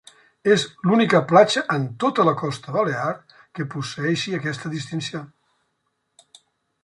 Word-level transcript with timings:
És 0.53 0.61
l'única 0.91 1.19
platja 1.31 1.61
en 1.73 1.83
tota 2.03 2.25
la 2.29 2.33
costa 2.39 2.73
balear 2.77 3.11
que 3.59 3.67
posseeixi 3.75 4.35
aquesta 4.39 4.71
distinció. 4.77 5.21